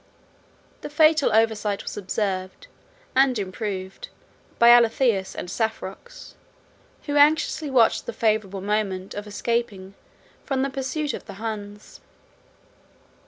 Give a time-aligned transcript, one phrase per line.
[0.81, 2.65] The fatal oversight was observed,
[3.15, 4.09] and improved,
[4.57, 6.33] by Alatheus and Saphrax,
[7.03, 9.93] who anxiously watched the favorable moment of escaping
[10.43, 12.01] from the pursuit of the Huns.